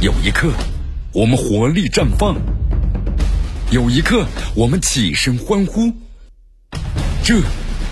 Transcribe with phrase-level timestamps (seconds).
[0.00, 0.52] 有一刻，
[1.12, 2.36] 我们活力绽放；
[3.72, 4.24] 有一刻，
[4.54, 5.92] 我们起身欢呼。
[7.24, 7.34] 这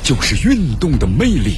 [0.05, 1.57] 就是运动的魅力。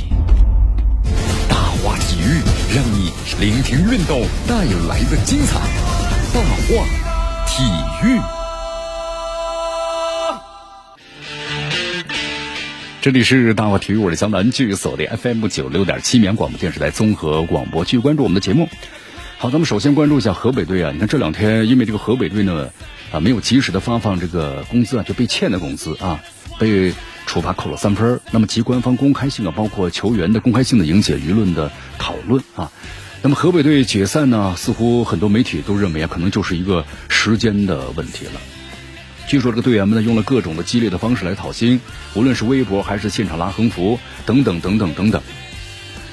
[1.51, 2.41] 大话体育，
[2.75, 5.61] 让你聆听运动带来的精彩。
[6.33, 6.87] 大话
[7.47, 7.63] 体
[8.09, 8.19] 育，
[13.03, 18.67] 这里是大话体育，我是江南，继续锁定 FM 九六点七绵广播电视台综合广播，继续关注我们的节目。
[19.41, 20.91] 好，咱们首先关注一下河北队啊！
[20.93, 22.71] 你看这两天，因为这个河北队呢，
[23.13, 26.21] 啊没有及时的发放这个工资啊，就被欠的工资啊，
[26.59, 26.93] 被
[27.25, 28.21] 处罚扣了三分。
[28.33, 31.71] 那么其官方公开性啊，包括球员的公开性的引起舆论的
[32.01, 32.73] 讨论啊。
[33.23, 38.41] 那么河北队解散呢，似乎很多媒体都认为啊，可能就是一个时间的问题了。
[39.29, 41.81] 据说这个队员们呢，用了各种的激烈的方式来讨薪，
[42.15, 45.23] 无论是微博还是现场拉横幅等等等等等等。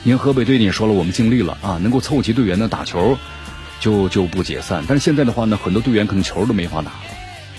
[0.08, 3.18] 您河北队也说了，我们尽力了啊，能够凑齐队员呢打球，
[3.80, 4.86] 就就不解散。
[4.88, 7.00] 但是现在的话呢，很多队员可能球都没法打了。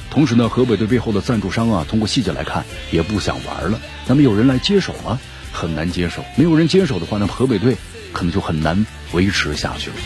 [0.09, 3.81] 同时呢，河北队背后的赞助商啊，通过细节来看，也不想玩了。
[4.07, 5.19] 那么有人来接手吗？
[5.53, 6.25] 很难接手。
[6.37, 7.77] 没有人接手的话那，河北队
[8.13, 9.97] 可能就很难维持下去了。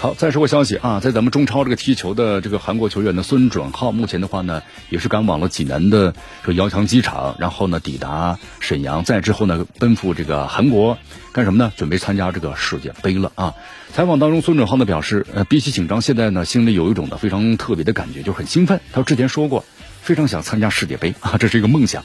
[0.00, 10.96] 好，再说个消息啊，在咱们中超这个踢球的这个韩国球员的孙准浩，目前的话呢，也是赶往了济南的这个遥墙机场，然后呢抵达沈阳，再之后呢奔赴这个韩国
[11.32, 11.70] 干什么呢？
[11.76, 13.52] 准备参加这个世界杯了啊！
[13.92, 18.80] 采访当中，孙准浩呢表示，呃，比起紧张，现在呢心里有一种呢非常特别的感觉，就很兴奋。
[18.94, 19.66] 他之前说过，
[20.00, 22.04] 非常想参加世界杯啊，这是一个梦想。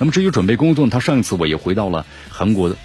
[0.00, 2.76] 那么至于准备工作，他上一次我也回到了韩国的，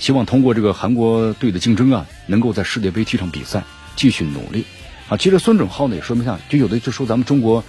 [0.00, 3.62] 希望通过这个韩国队的竞争啊，能够在世界杯踢场比赛。
[3.96, 4.64] 继续努力，
[5.08, 7.62] 啊，其实孙准浩呢也说明下，就有的就说咱们中国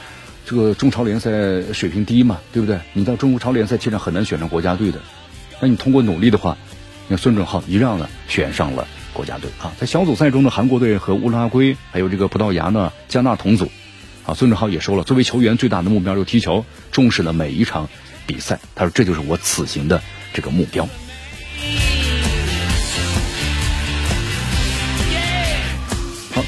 [0.45, 1.30] 这个中超联赛
[1.73, 2.80] 水平低嘛，对不对？
[2.94, 4.99] 你到中国超联赛其实很难选上国家队的，
[5.59, 6.58] 那你通过努力的话，
[7.08, 9.72] 那孙准浩一样呢选上了国家队啊。
[9.80, 13.69] 在小组赛中的韩国队和乌拉圭还有这个葡萄牙呢加纳同组，
[14.25, 17.89] 啊，孙准浩也说了，作为球员最大的目标就是踢球，重视了每一场
[18.26, 18.60] 比赛。
[18.76, 20.02] 他说这就是我此行的
[20.33, 20.87] 这个目标。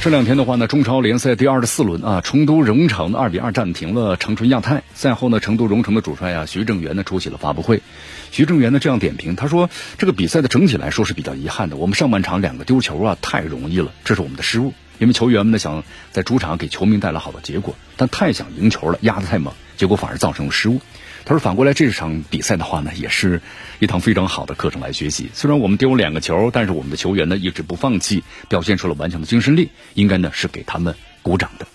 [0.04, 4.84] 这两天的话呢，中超联赛第二十四轮啊，成都荣城的二比二战平了长春亚泰。
[4.94, 7.82] 赛后呢，成都荣城的主帅啊，徐正元呢出席了发布会。
[8.30, 14.74] 徐正元呢这样点评，他说：“这个比赛的整体来说是比较遗憾的，我们上半场两个丢球啊，太容易了，这是我们的失误。
[15.04, 20.80] 因为球员们呢想在主场给球迷带来好的结果，但太想赢球了，压得太猛，结果反而造成了失误。”
[21.26, 23.42] 他说：“反过来，这场比赛的话呢，也是
[23.80, 25.30] 一堂非常好的课程来学习。
[25.34, 31.68] 虽然我们丢了两个球，但是我们的球员呢一直不放弃，表现出了顽强的精神力，应该呢是给他们鼓掌的。”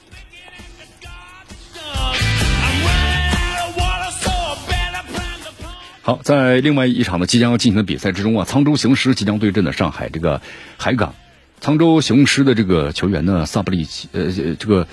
[6.03, 10.41] 好，在另外一场呢即将要进行的比赛之中啊，沧州雄狮即将对阵的上海这个
[10.77, 11.15] 海港。
[11.60, 14.86] 沧州雄狮的这个球员呢，萨布利奇，呃，这个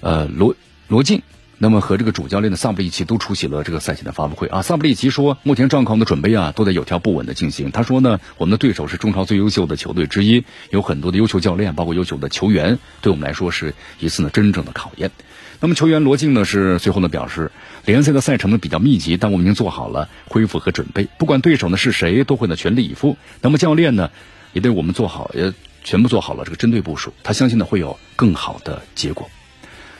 [0.00, 0.54] 呃罗
[0.88, 1.22] 罗晋。
[1.58, 4.60] 那么和这个主教练的萨布利奇都出席了这个赛前的发布会啊。
[4.60, 7.70] 萨布利奇说，目前状况的准备啊都在有条不紊的进行。
[7.70, 15.10] 他说呢，我们的对手是中超最优秀的球队之一，有很多的优秀教练，包括优秀的球员，对我们来说是一次呢真正的考验。
[15.58, 17.50] 那么球员罗静呢是最后呢表示，
[17.86, 23.16] 联赛的赛程呢比较密集，但我们已经做好了恢复和准备，不管对手呢是谁，都会呢全力以赴。
[23.40, 24.10] 那么教练呢
[24.52, 25.54] 也对我们做好，也
[25.86, 27.12] 全部做好了这个针对部署。
[27.22, 29.30] 他相信呢会有更好的结果。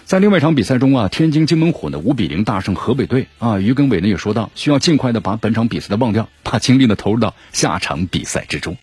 [0.05, 3.59] 在另外一场比赛中啊，天津津门虎呢五比零大胜河北队啊。
[3.59, 8.75] 于根伟呢也说到，需要尽快的把本场比赛的忘掉，把精力呢投入到下场比赛之中。